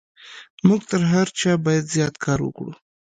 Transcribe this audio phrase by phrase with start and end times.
[0.67, 2.71] موږ تر هر چا بايد زيات کار وکړو.